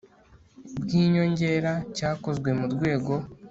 bw 0.81 0.89
inyongera 1.01 1.73
cyakozwe 1.95 2.49
mu 2.59 2.65
rwego 2.73 3.13